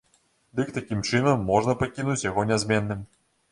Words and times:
Дык 0.59 0.71
такім 0.77 1.03
чынам 1.09 1.45
можна 1.51 1.77
пакінуць 1.85 2.19
яго 2.31 2.49
нязменным. 2.55 3.07